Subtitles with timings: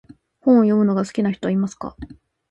[0.39, 1.95] 本を読むのが好きな人はいますか？